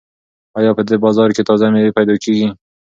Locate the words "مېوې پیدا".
1.73-2.15